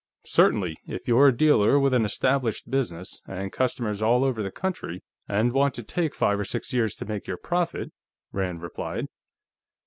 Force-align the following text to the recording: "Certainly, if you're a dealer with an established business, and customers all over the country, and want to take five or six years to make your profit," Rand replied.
"Certainly, 0.25 0.77
if 0.87 1.07
you're 1.07 1.27
a 1.27 1.31
dealer 1.37 1.79
with 1.79 1.93
an 1.93 2.05
established 2.05 2.67
business, 2.71 3.21
and 3.27 3.51
customers 3.51 4.01
all 4.01 4.23
over 4.25 4.41
the 4.41 4.49
country, 4.49 5.03
and 5.29 5.53
want 5.53 5.75
to 5.75 5.83
take 5.83 6.15
five 6.15 6.39
or 6.39 6.43
six 6.43 6.73
years 6.73 6.95
to 6.95 7.05
make 7.05 7.27
your 7.27 7.37
profit," 7.37 7.91
Rand 8.31 8.63
replied. 8.63 9.05